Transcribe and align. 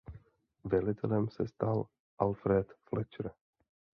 Velitelem 0.63 1.29
se 1.29 1.45
stal 1.47 1.85
Alfred 2.17 2.65
Fletcher. 2.89 3.33